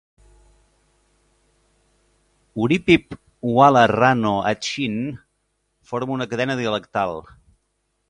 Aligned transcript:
Uripiv-Wala-Rano-Atchin 2.67 4.99
forma 5.93 6.11
una 6.21 6.27
cadena 6.33 6.55
dialectal. 6.65 7.23